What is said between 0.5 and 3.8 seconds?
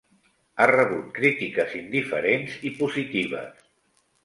Ha rebut crítiques indiferents i positives.